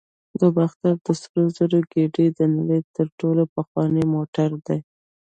[0.39, 4.79] د باختر د سرو زرو ګېډۍ د نړۍ تر ټولو پخوانی موټر دی